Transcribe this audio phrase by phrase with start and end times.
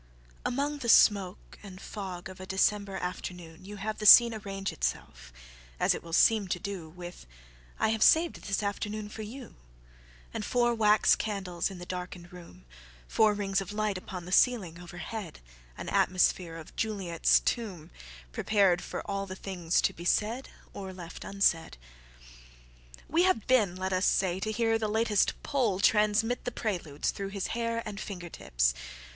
[0.47, 6.01] IAMONG the smoke and fog of a December afternoonYou have the scene arrange itself——as it
[6.01, 7.27] will seem to do—With
[7.79, 12.65] "I have saved this afternoon for you";And four wax candles in the darkened room,
[13.07, 15.39] Four rings of light upon the ceiling overhead,
[15.77, 21.77] An atmosphere of Juliet's tombPrepared for all the things to be said, or left unsaid.
[23.07, 27.45] We have been, let us say, to hear the latest PoleTransmit the Preludes, through his
[27.53, 28.73] hair and finger tips.